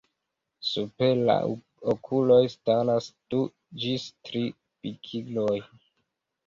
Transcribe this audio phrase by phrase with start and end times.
[0.69, 1.35] Super la
[1.93, 3.43] okuloj staras du
[3.85, 5.57] ĝis tri pikiloj.